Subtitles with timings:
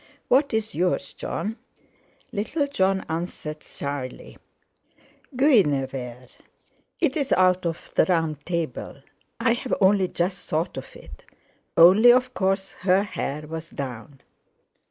[0.29, 1.57] "What is yours, Jon?"
[2.31, 4.35] Little Jon answered shyly:
[5.37, 6.27] "Guinevere!
[6.99, 11.23] it's out of the Round Table—I've only just thought of it,
[11.77, 14.21] only of course her hair was down."